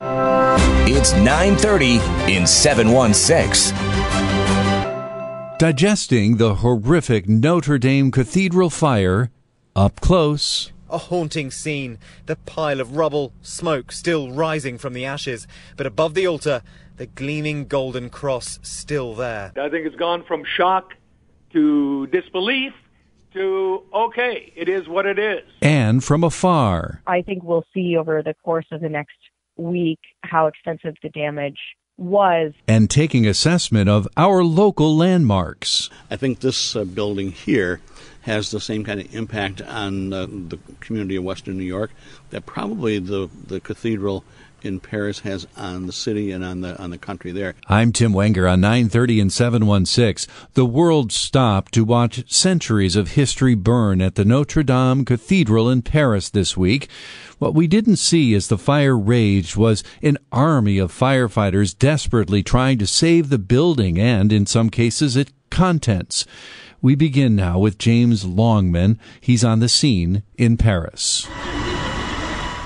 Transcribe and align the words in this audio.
It's 0.00 1.12
9:30 1.12 1.98
in 2.30 2.46
716. 2.46 3.76
Digesting 5.58 6.36
the 6.36 6.54
horrific 6.56 7.28
Notre 7.28 7.78
Dame 7.78 8.12
Cathedral 8.12 8.70
fire 8.70 9.30
up 9.74 10.00
close. 10.00 10.72
A 10.88 10.98
haunting 10.98 11.50
scene. 11.50 11.98
The 12.26 12.36
pile 12.36 12.80
of 12.80 12.96
rubble, 12.96 13.32
smoke 13.42 13.90
still 13.90 14.30
rising 14.30 14.78
from 14.78 14.92
the 14.92 15.04
ashes, 15.04 15.46
but 15.76 15.86
above 15.86 16.14
the 16.14 16.26
altar, 16.26 16.62
the 16.96 17.06
gleaming 17.06 17.66
golden 17.66 18.08
cross 18.08 18.58
still 18.62 19.14
there. 19.14 19.52
I 19.60 19.68
think 19.68 19.84
it's 19.84 19.96
gone 19.96 20.22
from 20.24 20.44
shock 20.44 20.94
to 21.52 22.06
disbelief 22.06 22.72
to 23.34 23.82
okay, 23.92 24.52
it 24.56 24.68
is 24.68 24.88
what 24.88 25.06
it 25.06 25.18
is. 25.18 25.44
And 25.60 26.02
from 26.02 26.24
afar. 26.24 27.02
I 27.06 27.22
think 27.22 27.42
we'll 27.42 27.66
see 27.74 27.96
over 27.96 28.22
the 28.22 28.34
course 28.34 28.66
of 28.70 28.80
the 28.80 28.88
next 28.88 29.16
week 29.58 29.98
how 30.22 30.46
extensive 30.46 30.94
the 31.02 31.10
damage 31.10 31.58
was. 31.96 32.52
And 32.66 32.88
taking 32.88 33.26
assessment 33.26 33.88
of 33.88 34.08
our 34.16 34.42
local 34.44 34.96
landmarks. 34.96 35.90
I 36.10 36.16
think 36.16 36.40
this 36.40 36.76
uh, 36.76 36.84
building 36.84 37.32
here 37.32 37.80
has 38.22 38.50
the 38.50 38.60
same 38.60 38.84
kind 38.84 39.00
of 39.00 39.14
impact 39.14 39.60
on 39.62 40.12
uh, 40.12 40.26
the 40.26 40.58
community 40.80 41.16
of 41.16 41.24
Western 41.24 41.58
New 41.58 41.64
York 41.64 41.90
that 42.30 42.46
probably 42.46 42.98
the, 42.98 43.28
the 43.46 43.60
cathedral 43.60 44.24
in 44.62 44.80
Paris 44.80 45.20
has 45.20 45.46
on 45.56 45.86
the 45.86 45.92
city 45.92 46.30
and 46.32 46.44
on 46.44 46.60
the 46.60 46.80
on 46.80 46.90
the 46.90 46.98
country 46.98 47.32
there. 47.32 47.54
I'm 47.66 47.92
Tim 47.92 48.12
Wenger 48.12 48.46
on 48.46 48.60
930 48.60 49.20
and 49.20 49.32
716. 49.32 50.32
The 50.54 50.64
world 50.64 51.12
stopped 51.12 51.72
to 51.74 51.84
watch 51.84 52.30
centuries 52.32 52.96
of 52.96 53.12
history 53.12 53.54
burn 53.54 54.00
at 54.00 54.14
the 54.14 54.24
Notre 54.24 54.62
Dame 54.62 55.04
Cathedral 55.04 55.70
in 55.70 55.82
Paris 55.82 56.28
this 56.28 56.56
week. 56.56 56.88
What 57.38 57.54
we 57.54 57.66
didn't 57.66 57.96
see 57.96 58.34
as 58.34 58.48
the 58.48 58.58
fire 58.58 58.98
raged 58.98 59.56
was 59.56 59.84
an 60.02 60.18
army 60.32 60.78
of 60.78 60.92
firefighters 60.92 61.78
desperately 61.78 62.42
trying 62.42 62.78
to 62.78 62.86
save 62.86 63.28
the 63.28 63.38
building 63.38 63.98
and, 63.98 64.32
in 64.32 64.46
some 64.46 64.70
cases, 64.70 65.16
its 65.16 65.32
contents. 65.50 66.26
We 66.80 66.94
begin 66.94 67.34
now 67.34 67.58
with 67.58 67.78
James 67.78 68.24
Longman. 68.24 68.98
He's 69.20 69.44
on 69.44 69.60
the 69.60 69.68
scene 69.68 70.22
in 70.36 70.56
Paris. 70.56 71.26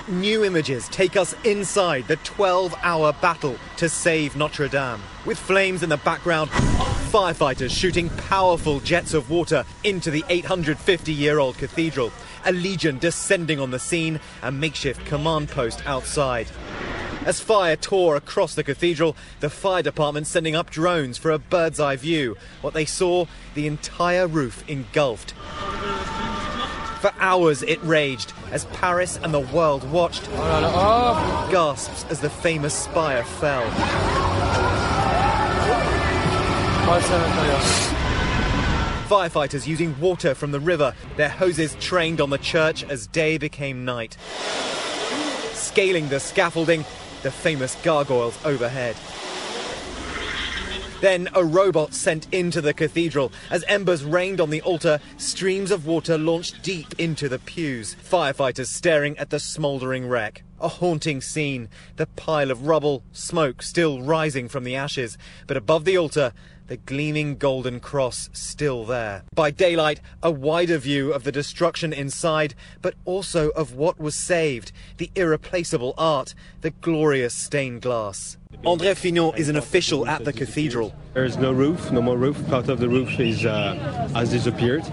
New 0.08 0.44
images 0.44 0.88
take 0.88 1.16
us 1.16 1.32
inside 1.44 2.08
the 2.08 2.16
12 2.16 2.74
hour 2.82 3.12
battle 3.12 3.56
to 3.76 3.88
save 3.88 4.34
Notre 4.34 4.66
Dame. 4.66 5.00
With 5.24 5.38
flames 5.38 5.84
in 5.84 5.90
the 5.90 5.96
background, 5.96 6.50
firefighters 6.50 7.70
shooting 7.70 8.10
powerful 8.10 8.80
jets 8.80 9.14
of 9.14 9.30
water 9.30 9.64
into 9.84 10.10
the 10.10 10.24
850 10.28 11.12
year 11.12 11.38
old 11.38 11.56
cathedral, 11.56 12.10
a 12.44 12.50
legion 12.50 12.98
descending 12.98 13.60
on 13.60 13.70
the 13.70 13.78
scene, 13.78 14.18
a 14.42 14.50
makeshift 14.50 15.06
command 15.06 15.50
post 15.50 15.86
outside. 15.86 16.48
As 17.24 17.38
fire 17.38 17.76
tore 17.76 18.16
across 18.16 18.56
the 18.56 18.64
cathedral, 18.64 19.14
the 19.38 19.50
fire 19.50 19.82
department 19.82 20.26
sending 20.26 20.56
up 20.56 20.68
drones 20.68 21.16
for 21.16 21.30
a 21.30 21.38
bird's 21.38 21.78
eye 21.78 21.94
view. 21.94 22.36
What 22.60 22.74
they 22.74 22.86
saw, 22.86 23.26
the 23.54 23.68
entire 23.68 24.26
roof 24.26 24.68
engulfed. 24.68 25.32
For 27.02 27.12
hours 27.18 27.64
it 27.64 27.82
raged 27.82 28.32
as 28.52 28.64
Paris 28.66 29.18
and 29.24 29.34
the 29.34 29.40
world 29.40 29.82
watched. 29.90 30.30
Gasps 30.30 32.06
as 32.08 32.20
the 32.20 32.30
famous 32.30 32.72
spire 32.72 33.24
fell. 33.24 33.68
Firefighters 39.08 39.66
using 39.66 39.98
water 39.98 40.36
from 40.36 40.52
the 40.52 40.60
river, 40.60 40.94
their 41.16 41.28
hoses 41.28 41.74
trained 41.80 42.20
on 42.20 42.30
the 42.30 42.38
church 42.38 42.84
as 42.84 43.08
day 43.08 43.36
became 43.36 43.84
night. 43.84 44.16
Scaling 45.54 46.08
the 46.08 46.20
scaffolding, 46.20 46.84
the 47.24 47.32
famous 47.32 47.74
gargoyles 47.82 48.38
overhead. 48.44 48.94
Then 51.02 51.28
a 51.34 51.44
robot 51.44 51.94
sent 51.94 52.32
into 52.32 52.60
the 52.60 52.72
cathedral. 52.72 53.32
As 53.50 53.64
embers 53.66 54.04
rained 54.04 54.40
on 54.40 54.50
the 54.50 54.62
altar, 54.62 55.00
streams 55.16 55.72
of 55.72 55.84
water 55.84 56.16
launched 56.16 56.62
deep 56.62 56.94
into 56.96 57.28
the 57.28 57.40
pews. 57.40 57.96
Firefighters 58.08 58.68
staring 58.68 59.18
at 59.18 59.28
the 59.28 59.40
smouldering 59.40 60.06
wreck. 60.06 60.44
A 60.62 60.68
haunting 60.68 61.20
scene. 61.20 61.68
The 61.96 62.06
pile 62.06 62.52
of 62.52 62.68
rubble, 62.68 63.02
smoke 63.12 63.62
still 63.62 64.00
rising 64.00 64.48
from 64.48 64.62
the 64.62 64.76
ashes. 64.76 65.18
But 65.48 65.56
above 65.56 65.84
the 65.84 65.98
altar, 65.98 66.32
the 66.68 66.76
gleaming 66.76 67.36
golden 67.36 67.80
cross 67.80 68.30
still 68.32 68.84
there. 68.84 69.24
By 69.34 69.50
daylight, 69.50 70.00
a 70.22 70.30
wider 70.30 70.78
view 70.78 71.12
of 71.12 71.24
the 71.24 71.32
destruction 71.32 71.92
inside, 71.92 72.54
but 72.80 72.94
also 73.04 73.50
of 73.50 73.74
what 73.74 73.98
was 73.98 74.14
saved 74.14 74.72
the 74.98 75.10
irreplaceable 75.16 75.94
art, 75.98 76.34
the 76.60 76.70
glorious 76.70 77.34
stained 77.34 77.82
glass. 77.82 78.36
André 78.64 78.94
Finot 78.94 79.36
is 79.36 79.48
an 79.48 79.56
official 79.56 80.06
at 80.06 80.24
the 80.24 80.32
cathedral. 80.32 80.94
There 81.14 81.24
is 81.24 81.36
no 81.36 81.50
roof, 81.52 81.90
no 81.90 82.00
more 82.00 82.16
roof. 82.16 82.46
Part 82.48 82.68
of 82.68 82.78
the 82.78 82.88
roof 82.88 83.18
is 83.18 83.44
uh, 83.44 83.74
has 84.14 84.30
disappeared, 84.30 84.84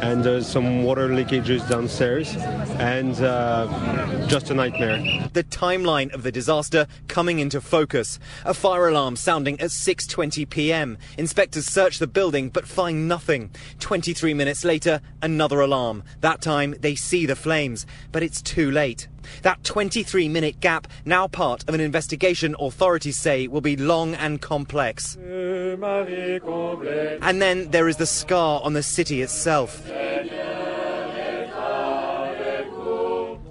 and 0.00 0.24
there's 0.24 0.46
some 0.46 0.84
water 0.84 1.08
leakages 1.08 1.68
downstairs, 1.68 2.34
and 2.78 3.20
uh, 3.20 4.26
just 4.26 4.50
a 4.50 4.54
nightmare. 4.54 5.28
The 5.32 5.44
timeline 5.44 6.12
of 6.14 6.22
the 6.22 6.32
disaster 6.32 6.86
coming 7.08 7.38
into 7.38 7.60
focus. 7.60 8.18
A 8.44 8.54
fire 8.54 8.88
alarm 8.88 9.16
sounding 9.16 9.60
at 9.60 9.70
6:20 9.70 10.48
p.m. 10.48 10.98
Inspectors 11.16 11.66
search 11.66 11.98
the 11.98 12.06
building 12.06 12.48
but 12.48 12.66
find 12.66 13.08
nothing. 13.08 13.50
23 13.80 14.34
minutes 14.34 14.64
later, 14.64 15.00
another 15.22 15.60
alarm. 15.60 16.02
That 16.20 16.40
time 16.40 16.74
they 16.80 16.94
see 16.94 17.26
the 17.26 17.36
flames, 17.36 17.86
but 18.12 18.22
it's 18.22 18.42
too 18.42 18.70
late. 18.70 19.08
That 19.42 19.62
23 19.64 20.28
minute 20.28 20.60
gap, 20.60 20.86
now 21.04 21.26
part 21.28 21.68
of 21.68 21.74
an 21.74 21.80
investigation 21.80 22.54
authorities 22.58 23.16
say 23.16 23.46
will 23.46 23.60
be 23.60 23.76
long 23.76 24.14
and 24.14 24.40
complex. 24.40 25.16
And 25.16 25.82
then 27.42 27.70
there 27.70 27.88
is 27.88 27.96
the 27.96 28.06
scar 28.06 28.60
on 28.62 28.72
the 28.72 28.82
city 28.82 29.22
itself. 29.22 29.82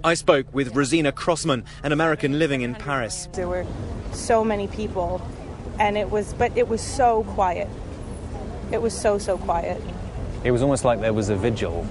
I 0.04 0.14
spoke 0.14 0.54
with 0.54 0.76
Rosina 0.76 1.12
Crossman, 1.12 1.64
an 1.82 1.92
American 1.92 2.38
living 2.38 2.62
in 2.62 2.74
Paris. 2.74 3.28
There 3.32 3.48
were 3.48 3.66
so 4.12 4.44
many 4.44 4.68
people, 4.68 5.20
and 5.78 5.98
it 5.98 6.10
was, 6.10 6.34
but 6.34 6.56
it 6.56 6.68
was 6.68 6.80
so 6.80 7.24
quiet. 7.24 7.68
It 8.70 8.80
was 8.80 8.98
so, 8.98 9.18
so 9.18 9.38
quiet. 9.38 9.82
It 10.44 10.52
was 10.52 10.62
almost 10.62 10.84
like 10.84 11.00
there 11.00 11.12
was 11.12 11.30
a 11.30 11.36
vigil. 11.36 11.86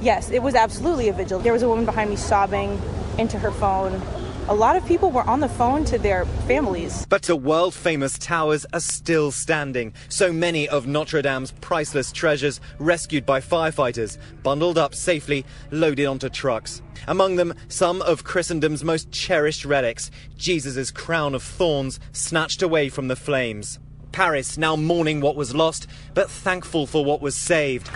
Yes, 0.00 0.30
it 0.30 0.42
was 0.42 0.54
absolutely 0.54 1.08
a 1.08 1.12
vigil. 1.12 1.40
There 1.40 1.52
was 1.52 1.62
a 1.62 1.68
woman 1.68 1.84
behind 1.84 2.08
me 2.08 2.16
sobbing 2.16 2.80
into 3.18 3.38
her 3.38 3.50
phone. 3.50 4.00
A 4.48 4.54
lot 4.54 4.74
of 4.74 4.84
people 4.86 5.10
were 5.10 5.22
on 5.28 5.40
the 5.40 5.48
phone 5.48 5.84
to 5.84 5.98
their 5.98 6.24
families. 6.48 7.06
But 7.06 7.22
the 7.22 7.36
world 7.36 7.74
famous 7.74 8.18
towers 8.18 8.64
are 8.72 8.80
still 8.80 9.30
standing. 9.30 9.92
So 10.08 10.32
many 10.32 10.66
of 10.68 10.86
Notre 10.86 11.20
Dame's 11.20 11.52
priceless 11.60 12.12
treasures 12.12 12.60
rescued 12.78 13.26
by 13.26 13.40
firefighters, 13.40 14.16
bundled 14.42 14.78
up 14.78 14.94
safely, 14.94 15.44
loaded 15.70 16.06
onto 16.06 16.30
trucks. 16.30 16.80
Among 17.06 17.36
them, 17.36 17.54
some 17.68 18.00
of 18.02 18.24
Christendom's 18.24 18.82
most 18.82 19.12
cherished 19.12 19.66
relics 19.66 20.10
Jesus' 20.36 20.90
crown 20.90 21.34
of 21.34 21.42
thorns 21.42 22.00
snatched 22.12 22.62
away 22.62 22.88
from 22.88 23.08
the 23.08 23.16
flames. 23.16 23.78
Paris 24.12 24.56
now 24.56 24.76
mourning 24.76 25.20
what 25.20 25.36
was 25.36 25.54
lost, 25.54 25.86
but 26.14 26.30
thankful 26.30 26.86
for 26.86 27.04
what 27.04 27.20
was 27.20 27.36
saved. 27.36 27.88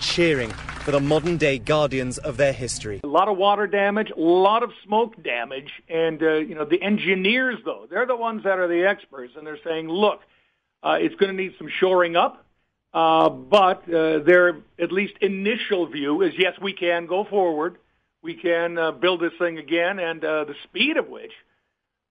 Cheering 0.00 0.50
for 0.84 0.92
the 0.92 1.00
modern 1.00 1.36
day 1.36 1.58
guardians 1.58 2.16
of 2.18 2.38
their 2.38 2.54
history. 2.54 3.00
A 3.04 3.06
lot 3.06 3.28
of 3.28 3.36
water 3.36 3.66
damage, 3.66 4.10
a 4.10 4.18
lot 4.18 4.62
of 4.62 4.72
smoke 4.82 5.22
damage, 5.22 5.70
and 5.88 6.22
uh, 6.22 6.34
you 6.36 6.54
know 6.54 6.64
the 6.64 6.82
engineers 6.82 7.58
though 7.64 7.86
they're 7.90 8.06
the 8.06 8.16
ones 8.16 8.44
that 8.44 8.58
are 8.58 8.66
the 8.66 8.86
experts, 8.86 9.34
and 9.36 9.46
they're 9.46 9.58
saying, 9.62 9.88
look, 9.88 10.20
uh, 10.82 10.96
it's 10.98 11.14
going 11.16 11.36
to 11.36 11.42
need 11.42 11.54
some 11.58 11.68
shoring 11.68 12.16
up, 12.16 12.44
uh, 12.94 13.28
but 13.28 13.82
uh, 13.92 14.20
their 14.20 14.56
at 14.78 14.90
least 14.90 15.14
initial 15.20 15.86
view 15.86 16.22
is 16.22 16.32
yes, 16.38 16.54
we 16.62 16.72
can 16.72 17.04
go 17.04 17.24
forward, 17.24 17.76
we 18.22 18.34
can 18.34 18.78
uh, 18.78 18.92
build 18.92 19.20
this 19.20 19.32
thing 19.38 19.58
again, 19.58 19.98
and 19.98 20.24
uh, 20.24 20.44
the 20.44 20.54
speed 20.64 20.96
of 20.96 21.08
which 21.08 21.32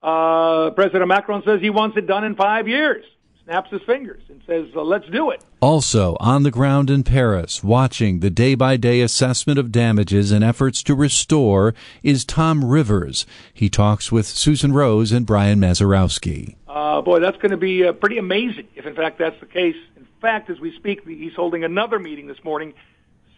uh, 0.03 0.69
President 0.71 1.07
Macron 1.07 1.41
says 1.43 1.59
he 1.59 1.69
wants 1.71 1.97
it 1.97 2.05
done 2.05 2.23
in 2.23 2.35
five 2.35 2.67
years. 2.67 3.03
Snaps 3.49 3.71
his 3.71 3.81
fingers 3.81 4.21
and 4.29 4.39
says, 4.45 4.67
uh, 4.75 4.81
let's 4.83 5.07
do 5.09 5.31
it. 5.31 5.43
Also, 5.59 6.15
on 6.19 6.43
the 6.43 6.51
ground 6.51 6.87
in 6.91 7.03
Paris, 7.03 7.63
watching 7.63 8.19
the 8.19 8.29
day 8.29 8.53
by 8.53 8.77
day 8.77 9.01
assessment 9.01 9.57
of 9.57 9.71
damages 9.71 10.31
and 10.31 10.43
efforts 10.43 10.83
to 10.83 10.93
restore, 10.93 11.73
is 12.03 12.23
Tom 12.23 12.63
Rivers. 12.63 13.25
He 13.51 13.67
talks 13.67 14.11
with 14.11 14.27
Susan 14.27 14.71
Rose 14.71 15.11
and 15.11 15.25
Brian 15.25 15.59
Mazurowski. 15.59 16.57
Uh, 16.67 17.01
boy, 17.01 17.19
that's 17.19 17.37
going 17.37 17.49
to 17.49 17.57
be 17.57 17.87
uh, 17.87 17.93
pretty 17.93 18.19
amazing 18.19 18.67
if, 18.75 18.85
in 18.85 18.93
fact, 18.93 19.17
that's 19.17 19.39
the 19.39 19.47
case. 19.47 19.75
In 19.97 20.05
fact, 20.21 20.51
as 20.51 20.59
we 20.59 20.75
speak, 20.75 21.07
he's 21.07 21.33
holding 21.33 21.63
another 21.63 21.97
meeting 21.97 22.27
this 22.27 22.43
morning 22.43 22.75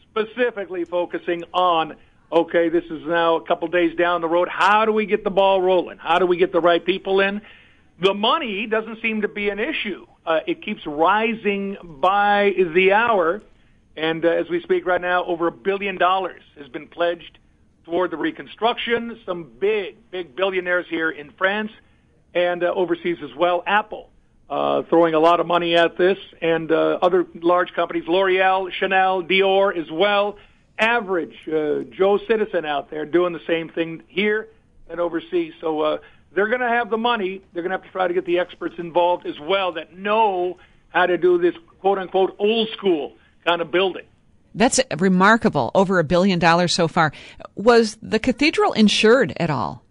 specifically 0.09 0.83
focusing 0.83 1.43
on 1.53 1.95
okay, 2.33 2.69
this 2.69 2.85
is 2.85 3.05
now 3.05 3.35
a 3.35 3.41
couple 3.45 3.67
days 3.67 3.93
down 3.97 4.21
the 4.21 4.27
road. 4.27 4.47
How 4.47 4.85
do 4.85 4.93
we 4.93 5.05
get 5.05 5.25
the 5.25 5.29
ball 5.29 5.61
rolling? 5.61 5.97
How 5.97 6.17
do 6.17 6.25
we 6.25 6.37
get 6.37 6.53
the 6.53 6.61
right 6.61 6.83
people 6.83 7.19
in? 7.19 7.41
The 8.01 8.15
money 8.15 8.65
doesn't 8.65 9.01
seem 9.03 9.21
to 9.21 9.27
be 9.27 9.49
an 9.49 9.59
issue. 9.59 10.07
Uh, 10.25 10.39
it 10.47 10.63
keeps 10.63 10.81
rising 10.87 11.77
by 11.83 12.53
the 12.73 12.93
hour. 12.93 13.43
And 13.95 14.25
uh, 14.25 14.29
as 14.29 14.49
we 14.49 14.59
speak 14.61 14.87
right 14.87 14.99
now, 14.99 15.23
over 15.25 15.47
a 15.47 15.51
billion 15.51 15.99
dollars 15.99 16.41
has 16.57 16.67
been 16.67 16.87
pledged 16.87 17.37
toward 17.85 18.09
the 18.09 18.17
reconstruction. 18.17 19.19
Some 19.23 19.51
big, 19.59 19.97
big 20.09 20.35
billionaires 20.35 20.87
here 20.89 21.11
in 21.11 21.31
France 21.37 21.71
and 22.33 22.63
uh, 22.63 22.73
overseas 22.73 23.17
as 23.23 23.35
well. 23.35 23.63
Apple 23.67 24.09
uh, 24.49 24.81
throwing 24.89 25.13
a 25.13 25.19
lot 25.19 25.39
of 25.39 25.45
money 25.45 25.75
at 25.75 25.97
this, 25.97 26.17
and 26.41 26.71
uh, 26.71 26.97
other 27.01 27.25
large 27.35 27.71
companies, 27.73 28.03
L'Oreal, 28.07 28.71
Chanel, 28.71 29.23
Dior 29.23 29.77
as 29.77 29.89
well. 29.91 30.37
Average 30.77 31.35
uh, 31.47 31.83
Joe 31.95 32.19
citizen 32.27 32.65
out 32.65 32.89
there 32.89 33.05
doing 33.05 33.33
the 33.33 33.45
same 33.45 33.69
thing 33.69 34.03
here 34.07 34.49
and 34.89 34.99
overseas. 34.99 35.53
So 35.61 35.81
uh, 35.81 35.97
they're 36.33 36.47
going 36.47 36.61
to 36.61 36.69
have 36.69 36.89
the 36.89 36.97
money. 36.97 37.41
They're 37.53 37.63
going 37.63 37.71
to 37.71 37.77
have 37.77 37.85
to 37.85 37.91
try 37.91 38.07
to 38.07 38.13
get 38.13 38.25
the 38.25 38.39
experts 38.39 38.75
involved 38.77 39.25
as 39.25 39.39
well 39.39 39.73
that 39.73 39.95
know 39.95 40.57
how 40.89 41.05
to 41.05 41.17
do 41.17 41.37
this 41.37 41.55
quote 41.79 41.97
unquote 41.97 42.35
old 42.39 42.69
school 42.69 43.13
kind 43.45 43.61
of 43.61 43.71
building. 43.71 44.05
That's 44.53 44.79
remarkable. 44.97 45.71
Over 45.73 45.99
a 45.99 46.03
billion 46.03 46.39
dollars 46.39 46.73
so 46.73 46.87
far. 46.87 47.13
Was 47.55 47.97
the 48.01 48.19
cathedral 48.19 48.73
insured 48.73 49.33
at 49.37 49.49
all? 49.49 49.83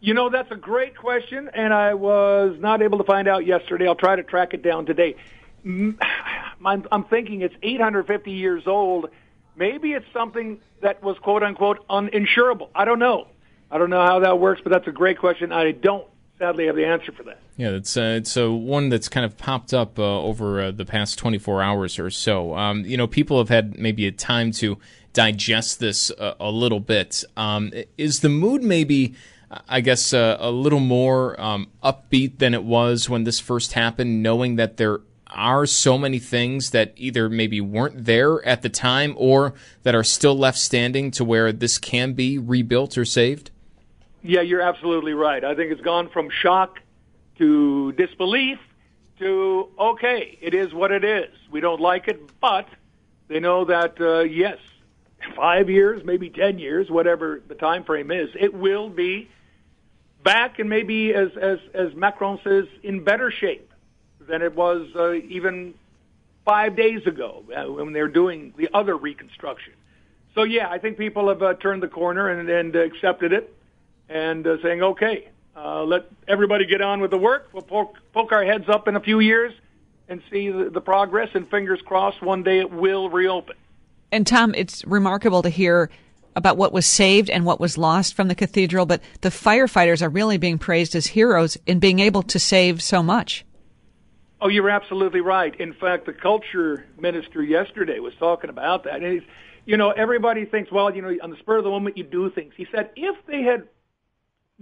You 0.00 0.14
know, 0.14 0.30
that's 0.30 0.50
a 0.52 0.56
great 0.56 0.96
question, 0.96 1.50
and 1.52 1.72
I 1.72 1.94
was 1.94 2.56
not 2.60 2.82
able 2.82 2.98
to 2.98 3.04
find 3.04 3.26
out 3.26 3.44
yesterday. 3.46 3.88
I'll 3.88 3.96
try 3.96 4.14
to 4.14 4.22
track 4.22 4.54
it 4.54 4.62
down 4.62 4.86
today. 4.86 5.16
Mm, 5.64 5.98
I'm 6.64 7.04
thinking 7.04 7.40
it's 7.40 7.54
850 7.62 8.30
years 8.30 8.66
old. 8.66 9.10
Maybe 9.56 9.92
it's 9.92 10.06
something 10.12 10.60
that 10.82 11.02
was 11.02 11.16
quote 11.18 11.42
unquote 11.42 11.86
uninsurable. 11.88 12.68
I 12.74 12.84
don't 12.84 12.98
know. 12.98 13.28
I 13.70 13.78
don't 13.78 13.90
know 13.90 14.04
how 14.04 14.20
that 14.20 14.38
works, 14.38 14.60
but 14.62 14.72
that's 14.72 14.86
a 14.86 14.92
great 14.92 15.18
question. 15.18 15.52
I 15.52 15.72
don't 15.72 16.06
sadly 16.38 16.66
have 16.66 16.76
the 16.76 16.84
answer 16.84 17.12
for 17.12 17.22
that. 17.24 17.38
Yeah, 17.56 17.70
it's 17.70 17.96
uh, 17.96 18.16
it's 18.18 18.36
uh, 18.36 18.50
one 18.50 18.88
that's 18.90 19.08
kind 19.08 19.24
of 19.24 19.36
popped 19.36 19.72
up 19.72 19.98
uh, 19.98 20.20
over 20.22 20.60
uh, 20.60 20.70
the 20.70 20.84
past 20.84 21.18
24 21.18 21.62
hours 21.62 21.98
or 21.98 22.10
so. 22.10 22.54
Um, 22.54 22.84
you 22.84 22.96
know, 22.96 23.06
people 23.06 23.38
have 23.38 23.48
had 23.48 23.78
maybe 23.78 24.06
a 24.06 24.12
time 24.12 24.52
to 24.52 24.78
digest 25.12 25.80
this 25.80 26.10
a, 26.10 26.36
a 26.40 26.50
little 26.50 26.80
bit. 26.80 27.24
Um, 27.36 27.72
is 27.96 28.20
the 28.20 28.28
mood 28.28 28.62
maybe? 28.62 29.14
I 29.68 29.80
guess 29.80 30.12
uh, 30.12 30.36
a 30.40 30.50
little 30.50 30.80
more 30.80 31.40
um, 31.40 31.68
upbeat 31.82 32.38
than 32.38 32.52
it 32.52 32.64
was 32.64 33.08
when 33.08 33.22
this 33.22 33.38
first 33.38 33.74
happened, 33.74 34.20
knowing 34.20 34.56
that 34.56 34.76
there 34.76 35.02
are 35.28 35.66
so 35.66 35.96
many 35.96 36.18
things 36.18 36.70
that 36.70 36.92
either 36.96 37.28
maybe 37.28 37.60
weren't 37.60 38.06
there 38.06 38.44
at 38.44 38.62
the 38.62 38.68
time 38.68 39.14
or 39.16 39.54
that 39.84 39.94
are 39.94 40.02
still 40.02 40.36
left 40.36 40.58
standing 40.58 41.12
to 41.12 41.24
where 41.24 41.52
this 41.52 41.78
can 41.78 42.12
be 42.12 42.38
rebuilt 42.38 42.98
or 42.98 43.04
saved? 43.04 43.52
Yeah, 44.26 44.40
you're 44.40 44.60
absolutely 44.60 45.14
right. 45.14 45.44
I 45.44 45.54
think 45.54 45.70
it's 45.70 45.80
gone 45.80 46.08
from 46.08 46.30
shock 46.30 46.80
to 47.38 47.92
disbelief 47.92 48.58
to 49.20 49.68
okay, 49.78 50.36
it 50.40 50.52
is 50.52 50.74
what 50.74 50.90
it 50.90 51.04
is. 51.04 51.30
We 51.48 51.60
don't 51.60 51.80
like 51.80 52.08
it, 52.08 52.20
but 52.40 52.66
they 53.28 53.38
know 53.38 53.66
that 53.66 54.00
uh, 54.00 54.20
yes, 54.22 54.58
five 55.36 55.70
years, 55.70 56.02
maybe 56.04 56.28
ten 56.28 56.58
years, 56.58 56.90
whatever 56.90 57.40
the 57.46 57.54
time 57.54 57.84
frame 57.84 58.10
is, 58.10 58.30
it 58.34 58.52
will 58.52 58.90
be 58.90 59.28
back 60.24 60.58
and 60.58 60.68
maybe 60.68 61.14
as 61.14 61.30
as 61.40 61.60
as 61.72 61.94
Macron 61.94 62.40
says 62.42 62.64
in 62.82 63.04
better 63.04 63.30
shape 63.30 63.72
than 64.18 64.42
it 64.42 64.56
was 64.56 64.88
uh, 64.96 65.12
even 65.12 65.72
five 66.44 66.74
days 66.74 67.06
ago 67.06 67.44
uh, 67.56 67.72
when 67.72 67.92
they 67.92 68.00
were 68.00 68.08
doing 68.08 68.54
the 68.56 68.70
other 68.74 68.96
reconstruction. 68.96 69.74
So 70.34 70.42
yeah, 70.42 70.68
I 70.68 70.78
think 70.78 70.98
people 70.98 71.28
have 71.28 71.42
uh, 71.42 71.54
turned 71.54 71.80
the 71.80 71.88
corner 71.88 72.28
and, 72.28 72.48
and 72.50 72.74
accepted 72.74 73.32
it 73.32 73.55
and 74.08 74.46
uh, 74.46 74.60
saying, 74.62 74.82
okay, 74.82 75.28
uh, 75.56 75.82
let 75.84 76.06
everybody 76.28 76.66
get 76.66 76.80
on 76.80 77.00
with 77.00 77.10
the 77.10 77.18
work. 77.18 77.48
We'll 77.52 77.62
poke, 77.62 77.96
poke 78.12 78.32
our 78.32 78.44
heads 78.44 78.68
up 78.68 78.88
in 78.88 78.96
a 78.96 79.00
few 79.00 79.20
years 79.20 79.52
and 80.08 80.22
see 80.30 80.50
the, 80.50 80.70
the 80.70 80.80
progress, 80.80 81.30
and 81.34 81.48
fingers 81.48 81.80
crossed, 81.84 82.22
one 82.22 82.42
day 82.42 82.60
it 82.60 82.70
will 82.70 83.10
reopen. 83.10 83.56
And 84.12 84.26
Tom, 84.26 84.54
it's 84.54 84.84
remarkable 84.84 85.42
to 85.42 85.48
hear 85.48 85.90
about 86.36 86.56
what 86.56 86.72
was 86.72 86.86
saved 86.86 87.30
and 87.30 87.44
what 87.44 87.58
was 87.58 87.78
lost 87.78 88.14
from 88.14 88.28
the 88.28 88.34
cathedral, 88.34 88.86
but 88.86 89.00
the 89.22 89.30
firefighters 89.30 90.02
are 90.02 90.08
really 90.08 90.36
being 90.36 90.58
praised 90.58 90.94
as 90.94 91.08
heroes 91.08 91.56
in 91.66 91.78
being 91.78 91.98
able 91.98 92.22
to 92.22 92.38
save 92.38 92.82
so 92.82 93.02
much. 93.02 93.44
Oh, 94.40 94.48
you're 94.48 94.68
absolutely 94.68 95.22
right. 95.22 95.58
In 95.58 95.72
fact, 95.72 96.04
the 96.04 96.12
culture 96.12 96.86
minister 96.98 97.42
yesterday 97.42 98.00
was 98.00 98.14
talking 98.16 98.50
about 98.50 98.84
that. 98.84 99.02
And 99.02 99.14
he's, 99.14 99.22
you 99.64 99.78
know, 99.78 99.90
everybody 99.90 100.44
thinks, 100.44 100.70
well, 100.70 100.94
you 100.94 101.00
know, 101.00 101.16
on 101.22 101.30
the 101.30 101.38
spur 101.38 101.56
of 101.56 101.64
the 101.64 101.70
moment, 101.70 101.96
you 101.96 102.04
do 102.04 102.30
things. 102.30 102.52
He 102.54 102.66
said 102.70 102.90
if 102.96 103.16
they 103.26 103.42
had 103.42 103.66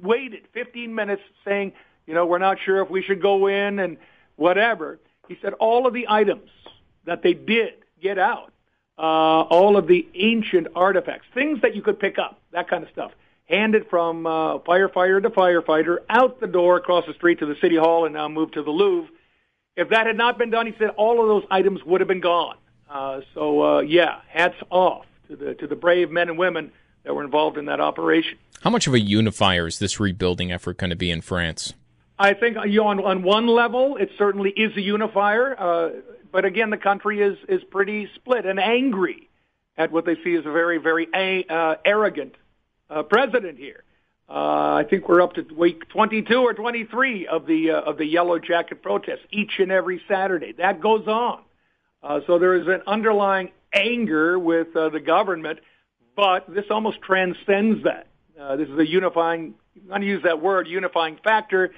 waited 0.01 0.47
15 0.53 0.95
minutes 0.95 1.23
saying, 1.45 1.73
you 2.07 2.15
know, 2.15 2.27
we're 2.27 2.39
not 2.39 2.59
sure 2.65 2.83
if 2.83 2.91
we 2.91 3.03
should 3.03 3.23
go 3.23 3.47
in 3.47 3.79
and 3.79 3.97
whatever. 4.37 4.99
He 5.29 5.39
said 5.41 5.55
all 5.55 5.87
of 5.87 5.95
the 5.95 6.07
items 6.09 6.51
that 7.05 7.23
they 7.23 7.35
did 7.35 7.75
get 8.03 8.19
out, 8.19 8.53
uh, 8.99 9.01
all 9.01 9.77
of 9.77 9.87
the 9.87 10.07
ancient 10.15 10.69
artifacts, 10.75 11.27
things 11.35 11.63
that 11.63 11.75
you 11.75 11.83
could 11.83 11.99
pick 11.99 12.19
up, 12.19 12.41
that 12.53 12.69
kind 12.69 12.85
of 12.85 12.91
stuff, 12.91 13.13
handed 13.47 13.89
from 13.89 14.27
uh, 14.27 14.59
firefighter 14.59 15.23
to 15.23 15.31
firefighter 15.31 15.99
out 16.09 16.41
the 16.41 16.47
door 16.47 16.77
across 16.77 17.07
the 17.07 17.15
street 17.15 17.39
to 17.39 17.47
the 17.47 17.57
city 17.61 17.77
hall 17.77 18.05
and 18.05 18.15
now 18.15 18.29
moved 18.29 18.55
to 18.55 18.63
the 18.63 18.71
Louvre. 18.71 19.11
If 19.77 19.89
that 19.91 20.07
had 20.07 20.17
not 20.17 20.39
been 20.39 20.51
done, 20.51 20.67
he 20.67 20.75
said 20.79 20.91
all 20.91 21.21
of 21.21 21.29
those 21.29 21.45
items 21.51 21.85
would 21.85 22.01
have 22.01 22.09
been 22.09 22.21
gone. 22.21 22.57
Uh, 22.89 23.23
so 23.35 23.63
uh, 23.63 23.81
yeah, 23.81 24.21
hats 24.29 24.57
off 24.71 25.07
to 25.29 25.37
the 25.37 25.55
to 25.55 25.67
the 25.67 25.75
brave 25.75 26.11
men 26.11 26.29
and 26.29 26.39
women 26.39 26.71
that 27.05 27.15
were 27.15 27.25
involved 27.25 27.59
in 27.59 27.67
that 27.67 27.81
operation. 27.81 28.39
How 28.63 28.71
much 28.71 28.87
of 28.87 28.95
a 28.95 29.01
unifier 29.01 29.67
is 29.67 29.79
this 29.79 30.01
rebuilding 30.01 30.51
effort 30.51 30.79
going 30.79 30.91
to 30.91 30.97
be 30.97 31.11
in 31.11 31.21
France? 31.21 31.75
I 32.19 32.35
think 32.35 32.57
you 32.67 32.81
know, 32.81 32.87
on, 32.89 33.05
on 33.05 33.23
one 33.23 33.47
level, 33.47 33.97
it 33.97 34.11
certainly 34.17 34.51
is 34.51 34.77
a 34.77 34.81
unifier. 34.81 35.59
Uh, 35.59 35.91
but 36.33 36.45
again, 36.45 36.71
the 36.71 36.79
country 36.79 37.21
is, 37.21 37.37
is 37.49 37.63
pretty 37.65 38.09
split 38.15 38.47
and 38.47 38.59
angry 38.59 39.29
at 39.77 39.91
what 39.93 40.05
they 40.05 40.15
see 40.23 40.35
as 40.35 40.47
a 40.47 40.53
very, 40.53 40.79
very 40.79 41.09
a, 41.15 41.45
uh, 41.53 41.77
arrogant 41.85 42.35
uh, 42.89 43.03
president 43.03 43.59
here. 43.59 43.83
Uh, 44.29 44.77
I 44.77 44.87
think 44.89 45.09
we're 45.09 45.21
up 45.21 45.35
to 45.35 45.43
week 45.55 45.89
22 45.91 46.35
or 46.35 46.55
23 46.55 47.27
of 47.27 47.47
the 47.47 47.73
uh, 47.73 47.81
of 47.83 47.99
the 47.99 48.07
yellow 48.07 48.39
jacket 48.39 48.83
protests 48.83 49.21
each 49.31 49.59
and 49.59 49.71
every 49.71 50.01
Saturday. 50.09 50.53
That 50.53 50.81
goes 50.81 51.07
on. 51.07 51.43
Uh, 52.03 52.21
so 52.27 52.39
there 52.39 52.55
is 52.55 52.67
an 52.67 52.83
underlying 52.87 53.51
anger 53.75 54.39
with 54.39 54.75
uh, 54.75 54.89
the 54.89 55.01
government 55.01 55.59
but 56.17 56.45
this 56.49 56.65
almost 56.71 57.01
transcends 57.03 57.85
that. 57.85 58.07
Uh, 58.41 58.57
this 58.57 58.69
is 58.69 58.79
a 58.79 58.87
unifying, 58.87 59.55
I'm 59.77 59.89
going 59.89 60.01
to 60.03 60.07
use 60.07 60.23
that 60.25 60.41
word, 60.41 60.67
unifying 60.67 61.19
factor, 61.23 61.73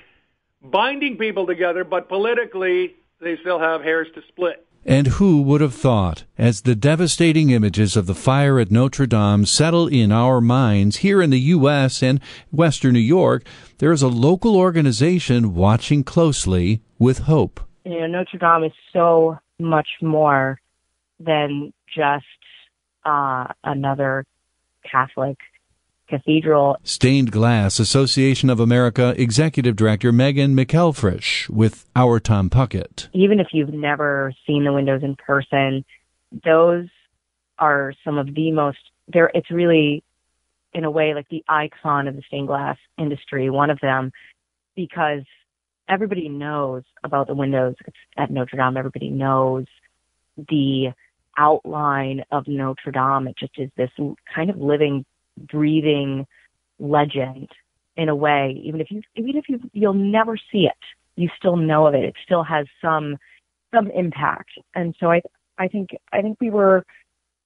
binding 0.63 1.17
people 1.19 1.47
together, 1.47 1.85
but 1.85 2.09
politically, 2.09 2.95
they 3.21 3.37
still 3.41 3.59
have 3.59 3.83
hairs 3.83 4.09
to 4.15 4.23
split. 4.29 4.67
And 4.89 5.09
who 5.09 5.43
would 5.43 5.61
have 5.61 5.75
thought, 5.75 6.25
as 6.39 6.61
the 6.61 6.77
devastating 6.77 7.51
images 7.51 7.97
of 7.97 8.07
the 8.07 8.15
fire 8.15 8.61
at 8.61 8.71
Notre 8.71 9.07
Dame 9.07 9.45
settle 9.45 9.89
in 9.89 10.13
our 10.13 10.41
minds 10.41 10.99
here 10.99 11.21
in 11.21 11.31
the 11.31 11.41
U.S. 11.41 12.05
and 12.05 12.21
Western 12.53 12.93
New 12.93 13.01
York, 13.01 13.45
there 13.79 13.91
is 13.91 14.03
a 14.03 14.09
local 14.09 14.57
organization 14.57 15.55
watching 15.55 16.05
closely 16.05 16.83
with 17.01 17.21
hope. 17.21 17.61
You 17.85 18.01
know, 18.01 18.07
Notre 18.07 18.39
Dame 18.39 18.65
is 18.65 18.73
so 18.93 19.39
much 19.59 19.89
more 20.01 20.61
than 21.19 21.73
just 21.93 22.25
uh, 23.07 23.47
another 23.65 24.27
Catholic 24.91 25.39
cathedral. 26.09 26.79
Stained 26.85 27.33
Glass 27.33 27.79
Association 27.79 28.51
of 28.51 28.61
America 28.61 29.15
Executive 29.17 29.77
Director 29.77 30.13
Megan 30.13 30.55
McElfresh 30.55 31.49
with 31.49 31.87
our 31.97 32.21
Tom 32.21 32.51
Puckett. 32.51 33.09
Even 33.13 33.41
if 33.41 33.49
you've 33.53 33.73
never 33.73 34.33
seen 34.47 34.65
the 34.65 34.73
windows 34.73 35.03
in 35.03 35.17
person, 35.17 35.85
those 36.45 36.87
are 37.59 37.95
some 38.05 38.19
of 38.19 38.35
the 38.35 38.53
most 38.53 38.79
there 39.09 39.31
it's 39.35 39.51
really 39.51 40.03
in 40.75 40.85
a 40.85 40.91
way 40.91 41.15
like 41.15 41.29
the 41.29 41.45
icon 41.49 42.07
of 42.07 42.17
the 42.17 42.23
stained 42.27 42.49
glass 42.49 42.77
industry, 42.99 43.49
one 43.49 43.71
of 43.71 43.79
them, 43.81 44.13
because 44.75 45.23
everybody 45.89 46.29
knows 46.29 46.83
about 47.03 47.29
the 47.29 47.35
windows 47.35 47.77
at 48.19 48.31
Notre 48.31 48.57
Dame. 48.59 48.77
Everybody 48.77 49.09
knows 49.09 49.65
the 50.37 50.89
outline 51.37 52.25
of 52.31 52.47
Notre 52.47 52.93
Dame. 52.93 53.29
It 53.29 53.37
just 53.39 53.59
is 53.59 53.71
this 53.77 53.91
kind 54.35 54.51
of 54.51 54.57
living, 54.57 55.05
breathing 55.37 56.27
legend 56.79 57.49
in 57.97 58.09
a 58.09 58.15
way. 58.15 58.61
Even 58.65 58.81
if 58.81 58.91
you, 58.91 59.03
even 59.15 59.37
if 59.37 59.49
you, 59.49 59.61
you'll 59.73 59.95
never 59.95 60.37
see 60.37 60.67
it 60.67 60.73
you 61.17 61.29
still 61.37 61.57
know 61.57 61.87
of 61.87 61.95
it. 61.95 62.05
It 62.05 62.15
still 62.25 62.45
has 62.45 62.67
some 62.81 63.17
some 63.75 63.91
impact. 63.91 64.51
And 64.75 64.95
so 65.01 65.11
I 65.11 65.23
I 65.59 65.69
think 65.69 65.91
I 66.13 66.23
think 66.23 66.39
we 66.41 66.51
were 66.51 66.85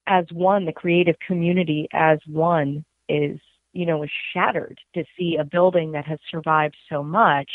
as 0.07 0.27
one, 0.33 0.65
the 0.67 0.73
creative 0.73 1.17
community 1.27 1.89
as 1.93 2.19
one 2.27 2.85
is 3.09 3.39
you 3.73 3.87
know 3.87 3.99
was 3.99 4.11
shattered 4.35 4.79
to 4.95 5.05
see 5.17 5.37
a 5.37 5.45
building 5.45 5.93
that 5.93 6.07
has 6.07 6.19
survived 6.31 6.77
so 6.89 7.03
much 7.03 7.51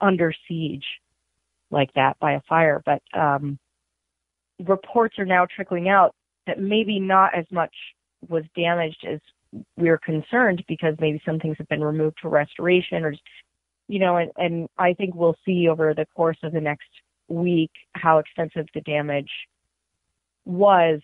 under 0.00 0.32
siege 0.46 0.86
like 1.70 1.92
that 1.94 2.18
by 2.20 2.32
a 2.32 2.40
fire. 2.48 2.82
But 2.86 3.02
um, 3.12 3.58
reports 4.66 5.18
are 5.18 5.24
now 5.24 5.46
trickling 5.54 5.88
out 5.88 6.14
that 6.46 6.60
maybe 6.60 6.98
not 6.98 7.36
as 7.36 7.44
much 7.50 7.74
was 8.28 8.44
damaged 8.56 9.04
as 9.08 9.20
we're 9.76 9.98
concerned 9.98 10.64
because 10.68 10.94
maybe 11.00 11.20
some 11.24 11.38
things 11.38 11.56
have 11.58 11.68
been 11.68 11.82
removed 11.82 12.16
for 12.20 12.28
restoration 12.28 13.04
or 13.04 13.14
you 13.88 13.98
know, 13.98 14.18
and, 14.18 14.30
and 14.36 14.68
I 14.78 14.92
think 14.92 15.14
we'll 15.14 15.36
see 15.44 15.66
over 15.68 15.94
the 15.94 16.06
course 16.14 16.36
of 16.42 16.52
the 16.52 16.60
next 16.60 16.88
week 17.28 17.70
how 17.94 18.18
extensive 18.18 18.66
the 18.74 18.82
damage 18.82 19.30
was. 20.44 21.00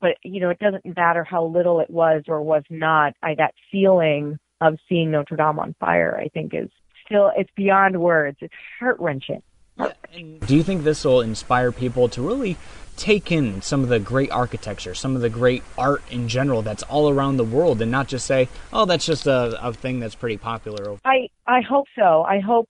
But, 0.00 0.16
you 0.22 0.40
know, 0.40 0.50
it 0.50 0.58
doesn't 0.58 0.96
matter 0.96 1.24
how 1.24 1.44
little 1.44 1.80
it 1.80 1.90
was 1.90 2.22
or 2.28 2.42
was 2.42 2.62
not. 2.70 3.14
I, 3.22 3.34
that 3.36 3.54
feeling 3.72 4.38
of 4.60 4.78
seeing 4.88 5.10
Notre 5.10 5.36
Dame 5.36 5.58
on 5.58 5.74
fire, 5.80 6.20
I 6.22 6.28
think 6.28 6.54
is 6.54 6.68
still, 7.04 7.32
it's 7.36 7.50
beyond 7.56 8.00
words. 8.00 8.36
It's 8.40 8.54
heart 8.78 9.00
wrenching. 9.00 9.42
Do 9.78 10.56
you 10.56 10.62
think 10.62 10.84
this 10.84 11.04
will 11.04 11.20
inspire 11.20 11.72
people 11.72 12.08
to 12.10 12.22
really 12.22 12.56
take 12.96 13.32
in 13.32 13.62
some 13.62 13.82
of 13.82 13.88
the 13.88 13.98
great 13.98 14.30
architecture, 14.30 14.94
some 14.94 15.16
of 15.16 15.22
the 15.22 15.30
great 15.30 15.62
art 15.78 16.02
in 16.10 16.28
general 16.28 16.62
that's 16.62 16.82
all 16.84 17.08
around 17.08 17.36
the 17.36 17.44
world, 17.44 17.80
and 17.80 17.90
not 17.90 18.08
just 18.08 18.26
say, 18.26 18.48
"Oh, 18.72 18.84
that's 18.84 19.06
just 19.06 19.26
a, 19.26 19.58
a 19.66 19.72
thing 19.72 20.00
that's 20.00 20.14
pretty 20.14 20.36
popular"? 20.36 20.98
I 21.04 21.28
I 21.46 21.62
hope 21.62 21.86
so. 21.98 22.22
I 22.22 22.40
hope 22.40 22.68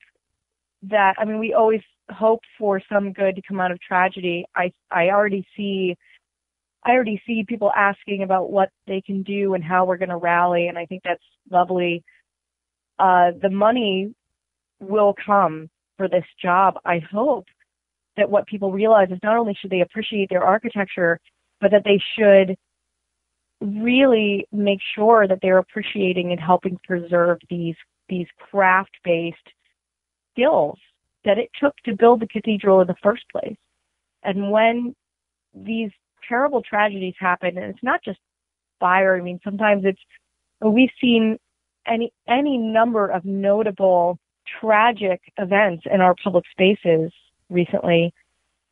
that 0.85 1.17
I 1.19 1.25
mean 1.25 1.39
we 1.39 1.55
always 1.55 1.83
hope 2.11 2.41
for 2.59 2.81
some 2.89 3.13
good 3.13 3.37
to 3.37 3.43
come 3.43 3.61
out 3.61 3.73
of 3.73 3.81
tragedy. 3.81 4.45
I 4.55 4.73
I 4.91 5.11
already 5.11 5.47
see 5.57 5.97
I 6.85 6.93
already 6.93 7.21
see 7.27 7.45
people 7.47 7.73
asking 7.75 8.23
about 8.23 8.51
what 8.51 8.71
they 8.87 9.01
can 9.01 9.23
do 9.23 9.55
and 9.55 9.63
how 9.63 9.85
we're 9.85 9.99
going 9.99 10.09
to 10.09 10.17
rally, 10.17 10.69
and 10.69 10.79
I 10.79 10.87
think 10.87 11.03
that's 11.05 11.23
lovely. 11.51 12.03
Uh, 12.99 13.33
the 13.41 13.51
money 13.51 14.15
will 14.81 15.15
come 15.25 15.71
for 16.03 16.09
this 16.09 16.25
job. 16.43 16.75
I 16.85 16.99
hope 16.99 17.47
that 18.17 18.29
what 18.29 18.49
people 18.49 18.73
realize 18.73 19.09
is 19.13 19.21
not 19.23 19.37
only 19.37 19.57
should 19.61 19.71
they 19.71 19.83
appreciate 19.83 20.29
their 20.31 20.43
architecture, 20.43 21.21
but 21.61 21.71
that 21.71 21.85
they 21.85 22.03
should 22.19 22.57
really 23.61 24.45
make 24.51 24.81
sure 24.97 25.29
that 25.29 25.39
they're 25.41 25.59
appreciating 25.59 26.33
and 26.33 26.41
helping 26.41 26.77
preserve 26.83 27.39
these 27.49 27.77
these 28.09 28.27
craft 28.51 28.91
based 29.05 29.37
skills 30.33 30.77
that 31.25 31.39
it 31.39 31.49
took 31.61 31.77
to 31.85 31.95
build 31.95 32.19
the 32.19 32.27
cathedral 32.27 32.81
in 32.81 32.89
the 32.89 32.97
first 33.01 33.23
place. 33.31 33.57
And 34.25 34.51
when 34.51 34.97
these 35.55 35.91
terrible 36.29 36.63
tragedies 36.63 37.15
happen, 37.17 37.57
and 37.57 37.67
it's 37.67 37.83
not 37.85 38.03
just 38.05 38.19
fire, 38.81 39.17
I 39.17 39.21
mean 39.21 39.39
sometimes 39.45 39.85
it's 39.85 40.03
we've 40.61 40.91
seen 41.01 41.39
any 41.87 42.13
any 42.29 42.59
number 42.59 43.07
of 43.07 43.25
notable 43.25 44.19
tragic 44.61 45.21
events 45.39 45.85
in 45.93 46.01
our 46.01 46.15
public 46.23 46.45
spaces 46.51 47.13
recently. 47.51 48.13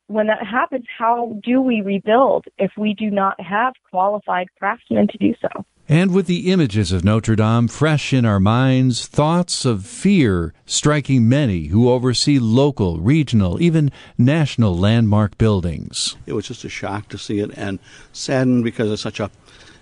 When 0.07 0.27
that 0.27 0.45
happens, 0.45 0.85
how 0.97 1.39
do 1.43 1.61
we 1.61 1.81
rebuild 1.81 2.45
if 2.57 2.71
we 2.77 2.93
do 2.93 3.09
not 3.09 3.39
have 3.39 3.73
qualified 3.89 4.47
craftsmen 4.59 5.07
to 5.07 5.17
do 5.17 5.33
so? 5.41 5.65
And 5.87 6.13
with 6.13 6.27
the 6.27 6.51
images 6.51 6.91
of 6.91 7.03
Notre 7.03 7.35
Dame 7.35 7.67
fresh 7.67 8.13
in 8.13 8.25
our 8.25 8.39
minds, 8.39 9.07
thoughts 9.07 9.65
of 9.65 9.85
fear 9.85 10.53
striking 10.65 11.27
many 11.27 11.67
who 11.67 11.89
oversee 11.89 12.39
local, 12.39 12.99
regional, 12.99 13.61
even 13.61 13.91
national 14.17 14.77
landmark 14.77 15.37
buildings. 15.37 16.15
It 16.25 16.33
was 16.33 16.47
just 16.47 16.63
a 16.63 16.69
shock 16.69 17.09
to 17.09 17.17
see 17.17 17.39
it 17.39 17.51
and 17.57 17.79
saddened 18.13 18.63
because 18.63 18.91
it's 18.91 19.01
such 19.01 19.19
a 19.19 19.31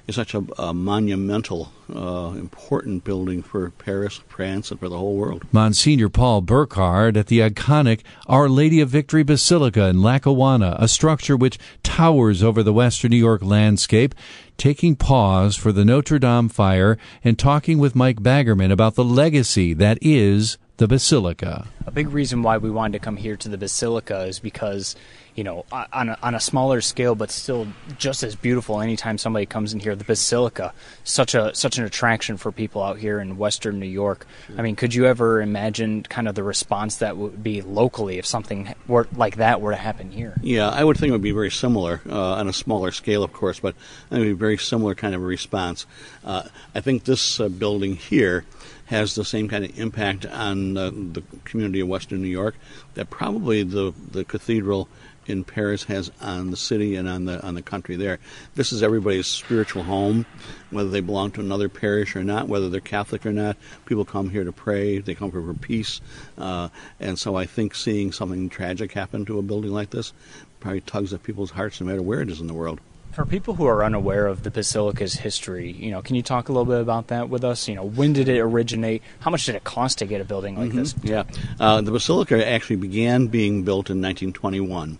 is 0.09 0.15
such 0.15 0.33
a, 0.33 0.43
a 0.57 0.73
monumental, 0.73 1.71
uh, 1.93 2.33
important 2.35 3.03
building 3.03 3.41
for 3.41 3.69
Paris, 3.69 4.21
France, 4.27 4.71
and 4.71 4.79
for 4.79 4.89
the 4.89 4.97
whole 4.97 5.15
world. 5.15 5.43
Monsignor 5.51 6.09
Paul 6.09 6.41
Burkard 6.41 7.15
at 7.15 7.27
the 7.27 7.39
iconic 7.39 8.01
Our 8.27 8.49
Lady 8.49 8.81
of 8.81 8.89
Victory 8.89 9.23
Basilica 9.23 9.87
in 9.87 10.01
Lackawanna, 10.01 10.75
a 10.79 10.87
structure 10.87 11.37
which 11.37 11.57
towers 11.83 12.43
over 12.43 12.63
the 12.63 12.73
western 12.73 13.11
New 13.11 13.17
York 13.17 13.43
landscape, 13.43 14.13
taking 14.57 14.95
pause 14.95 15.55
for 15.55 15.71
the 15.71 15.85
Notre 15.85 16.19
Dame 16.19 16.49
fire 16.49 16.97
and 17.23 17.39
talking 17.39 17.77
with 17.77 17.95
Mike 17.95 18.17
Baggerman 18.17 18.71
about 18.71 18.95
the 18.95 19.05
legacy 19.05 19.73
that 19.73 19.97
is 20.01 20.57
the 20.77 20.87
Basilica. 20.87 21.67
A 21.85 21.91
big 21.91 22.09
reason 22.09 22.41
why 22.41 22.57
we 22.57 22.69
wanted 22.69 22.93
to 22.93 23.03
come 23.03 23.17
here 23.17 23.35
to 23.35 23.49
the 23.49 23.57
Basilica 23.57 24.21
is 24.23 24.39
because, 24.39 24.95
you 25.39 25.45
know, 25.45 25.63
on 25.71 26.09
a, 26.09 26.17
on 26.21 26.35
a 26.35 26.39
smaller 26.41 26.81
scale, 26.81 27.15
but 27.15 27.31
still 27.31 27.65
just 27.97 28.23
as 28.23 28.35
beautiful. 28.35 28.81
Anytime 28.81 29.17
somebody 29.17 29.45
comes 29.45 29.73
in 29.73 29.79
here, 29.79 29.95
the 29.95 30.03
Basilica, 30.03 30.73
such 31.05 31.33
a 31.33 31.55
such 31.55 31.77
an 31.77 31.85
attraction 31.85 32.35
for 32.35 32.51
people 32.51 32.83
out 32.83 32.97
here 32.97 33.21
in 33.21 33.37
Western 33.37 33.79
New 33.79 33.87
York. 33.87 34.27
I 34.57 34.61
mean, 34.61 34.75
could 34.75 34.93
you 34.93 35.05
ever 35.05 35.41
imagine 35.41 36.03
kind 36.03 36.27
of 36.27 36.35
the 36.35 36.43
response 36.43 36.97
that 36.97 37.15
would 37.15 37.41
be 37.41 37.61
locally 37.61 38.17
if 38.17 38.25
something 38.25 38.75
were, 38.85 39.07
like 39.15 39.37
that 39.37 39.61
were 39.61 39.71
to 39.71 39.77
happen 39.77 40.11
here? 40.11 40.35
Yeah, 40.41 40.67
I 40.67 40.83
would 40.83 40.97
think 40.97 41.07
it 41.07 41.13
would 41.13 41.21
be 41.21 41.31
very 41.31 41.51
similar 41.51 42.01
uh, 42.09 42.33
on 42.33 42.49
a 42.49 42.53
smaller 42.53 42.91
scale, 42.91 43.23
of 43.23 43.31
course, 43.31 43.61
but 43.61 43.75
it 44.11 44.17
would 44.17 44.25
be 44.25 44.33
very 44.33 44.57
similar 44.57 44.93
kind 44.93 45.15
of 45.15 45.21
a 45.21 45.25
response. 45.25 45.85
Uh, 46.25 46.43
I 46.75 46.81
think 46.81 47.05
this 47.05 47.39
uh, 47.39 47.47
building 47.47 47.95
here 47.95 48.43
has 48.87 49.13
the 49.13 49.23
same 49.23 49.47
kind 49.47 49.63
of 49.63 49.79
impact 49.79 50.25
on 50.25 50.75
uh, 50.75 50.89
the 50.89 51.23
community 51.45 51.79
of 51.79 51.87
Western 51.87 52.21
New 52.23 52.27
York 52.27 52.55
that 52.95 53.09
probably 53.09 53.63
the 53.63 53.93
the 54.11 54.25
cathedral 54.25 54.89
in 55.29 55.43
Paris 55.43 55.83
has 55.85 56.11
on 56.21 56.51
the 56.51 56.57
city 56.57 56.95
and 56.95 57.07
on 57.07 57.25
the 57.25 57.41
on 57.45 57.55
the 57.55 57.61
country 57.61 57.95
there. 57.95 58.19
This 58.55 58.71
is 58.71 58.83
everybody's 58.83 59.27
spiritual 59.27 59.83
home, 59.83 60.25
whether 60.71 60.89
they 60.89 61.01
belong 61.01 61.31
to 61.31 61.41
another 61.41 61.69
parish 61.69 62.15
or 62.15 62.23
not, 62.23 62.47
whether 62.47 62.69
they're 62.69 62.81
Catholic 62.81 63.25
or 63.25 63.33
not. 63.33 63.57
People 63.85 64.05
come 64.05 64.29
here 64.29 64.43
to 64.43 64.51
pray. 64.51 64.99
They 64.99 65.15
come 65.15 65.31
here 65.31 65.41
for 65.41 65.53
peace, 65.53 66.01
uh, 66.37 66.69
and 66.99 67.17
so 67.17 67.35
I 67.35 67.45
think 67.45 67.75
seeing 67.75 68.11
something 68.11 68.49
tragic 68.49 68.93
happen 68.93 69.25
to 69.25 69.39
a 69.39 69.41
building 69.41 69.71
like 69.71 69.91
this 69.91 70.13
probably 70.59 70.81
tugs 70.81 71.13
at 71.13 71.23
people's 71.23 71.51
hearts, 71.51 71.79
no 71.79 71.87
matter 71.87 72.01
where 72.01 72.21
it 72.21 72.29
is 72.29 72.41
in 72.41 72.47
the 72.47 72.53
world. 72.53 72.79
For 73.19 73.25
people 73.25 73.55
who 73.55 73.65
are 73.65 73.83
unaware 73.83 74.27
of 74.27 74.43
the 74.43 74.49
basilica's 74.49 75.13
history, 75.13 75.73
you 75.73 75.91
know, 75.91 76.01
can 76.01 76.15
you 76.15 76.21
talk 76.21 76.47
a 76.47 76.53
little 76.53 76.63
bit 76.63 76.79
about 76.79 77.07
that 77.07 77.27
with 77.27 77.43
us? 77.43 77.67
You 77.67 77.75
know, 77.75 77.83
when 77.83 78.13
did 78.13 78.29
it 78.29 78.39
originate? 78.39 79.03
How 79.19 79.29
much 79.29 79.45
did 79.45 79.55
it 79.55 79.65
cost 79.65 79.97
to 79.97 80.05
get 80.05 80.21
a 80.21 80.23
building 80.23 80.57
like 80.57 80.69
mm-hmm. 80.69 80.77
this? 80.77 80.95
Yeah, 81.03 81.23
uh, 81.59 81.81
the 81.81 81.91
basilica 81.91 82.47
actually 82.47 82.77
began 82.77 83.27
being 83.27 83.63
built 83.63 83.89
in 83.89 84.01
1921. 84.01 84.99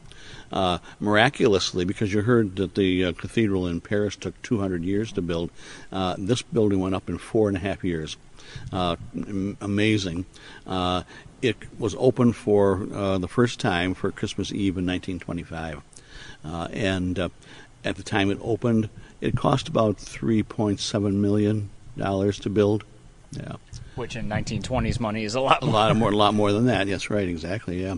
Uh, 0.51 0.79
miraculously, 0.99 1.85
because 1.85 2.13
you 2.13 2.23
heard 2.23 2.57
that 2.57 2.75
the 2.75 3.05
uh, 3.05 3.13
cathedral 3.13 3.65
in 3.65 3.79
Paris 3.79 4.17
took 4.17 4.41
200 4.41 4.83
years 4.83 5.13
to 5.13 5.21
build, 5.21 5.49
uh, 5.93 6.17
this 6.17 6.41
building 6.41 6.81
went 6.81 6.95
up 6.95 7.07
in 7.07 7.17
four 7.17 7.47
and 7.47 7.55
a 7.55 7.61
half 7.61 7.85
years. 7.85 8.17
Uh, 8.73 8.97
amazing. 9.61 10.25
Uh, 10.67 11.03
it 11.41 11.55
was 11.79 11.95
opened 11.97 12.35
for 12.35 12.85
the 13.17 13.29
first 13.29 13.61
time 13.61 13.93
for 13.93 14.11
Christmas 14.11 14.51
Eve 14.51 14.77
in 14.77 14.85
1925. 14.85 15.81
and 16.43 17.31
at 17.83 17.95
the 17.95 18.03
time 18.03 18.29
it 18.31 18.37
opened, 18.41 18.89
it 19.21 19.35
cost 19.35 19.67
about 19.67 19.97
three 19.97 20.43
point 20.43 20.79
seven 20.79 21.21
million 21.21 21.69
dollars 21.97 22.39
to 22.39 22.49
build. 22.49 22.83
Yeah, 23.31 23.55
which 23.95 24.15
in 24.15 24.27
1920s 24.27 24.99
money 24.99 25.23
is 25.23 25.35
a 25.35 25.41
lot. 25.41 25.61
A 25.61 25.65
lot 25.65 25.95
more, 25.95 26.11
a 26.11 26.15
lot 26.15 26.33
more 26.33 26.51
than 26.51 26.65
that. 26.65 26.87
Yes, 26.89 27.09
right, 27.09 27.27
exactly. 27.27 27.81
Yeah, 27.81 27.95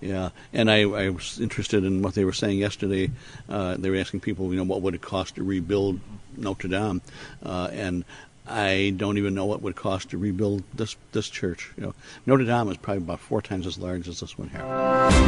yeah. 0.00 0.30
And 0.52 0.70
I, 0.70 0.82
I 0.82 1.08
was 1.10 1.40
interested 1.40 1.84
in 1.84 2.02
what 2.02 2.14
they 2.14 2.24
were 2.24 2.32
saying 2.32 2.58
yesterday. 2.58 3.10
Uh, 3.48 3.76
they 3.76 3.90
were 3.90 3.96
asking 3.96 4.20
people, 4.20 4.50
you 4.52 4.56
know, 4.56 4.64
what 4.64 4.82
would 4.82 4.94
it 4.94 5.00
cost 5.00 5.36
to 5.36 5.42
rebuild 5.42 6.00
Notre 6.36 6.68
Dame, 6.68 7.02
uh, 7.42 7.68
and 7.72 8.04
I 8.48 8.94
don't 8.96 9.18
even 9.18 9.34
know 9.34 9.46
what 9.46 9.56
it 9.56 9.62
would 9.62 9.76
cost 9.76 10.10
to 10.10 10.18
rebuild 10.18 10.62
this 10.74 10.96
this 11.12 11.28
church. 11.28 11.72
You 11.76 11.84
know, 11.84 11.94
Notre 12.26 12.44
Dame 12.44 12.68
is 12.70 12.76
probably 12.76 13.02
about 13.02 13.20
four 13.20 13.42
times 13.42 13.66
as 13.66 13.78
large 13.78 14.08
as 14.08 14.20
this 14.20 14.38
one 14.38 14.48
here. 14.48 14.60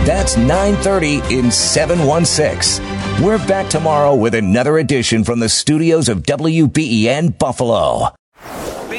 That's 0.04 0.36
9:30 0.36 1.30
in 1.30 1.50
716. 1.50 2.84
We're 3.22 3.38
back 3.46 3.68
tomorrow 3.68 4.14
with 4.14 4.34
another 4.34 4.78
edition 4.78 5.24
from 5.24 5.40
the 5.40 5.48
studios 5.48 6.08
of 6.08 6.22
WBEN 6.22 7.38
Buffalo. 7.38 8.14